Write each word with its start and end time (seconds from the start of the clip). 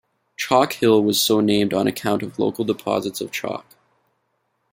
Chalk 0.35 0.73
Hill 0.73 1.03
was 1.03 1.21
so 1.21 1.41
named 1.41 1.75
on 1.75 1.85
account 1.85 2.23
of 2.23 2.39
local 2.39 2.65
deposits 2.65 3.21
of 3.21 3.31
chalk. 3.31 3.67